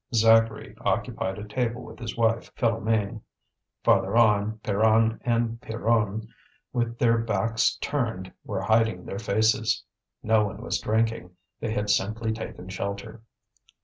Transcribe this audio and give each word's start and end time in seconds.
Zacharie 0.15 0.75
occupied 0.81 1.37
a 1.37 1.47
table 1.47 1.83
with 1.83 1.99
his 1.99 2.17
wife, 2.17 2.51
Philoméne. 2.55 3.21
Farther 3.83 4.17
on, 4.17 4.53
Pierron 4.63 5.19
and 5.23 5.61
Pierronne, 5.61 6.27
with 6.73 6.97
their 6.97 7.19
backs 7.19 7.77
turned, 7.77 8.31
were 8.43 8.63
hiding 8.63 9.05
their 9.05 9.19
faces. 9.19 9.83
No 10.23 10.43
one 10.43 10.59
was 10.63 10.79
drinking, 10.79 11.35
they 11.59 11.71
had 11.73 11.91
simply 11.91 12.33
taken 12.33 12.67
shelter. 12.67 13.21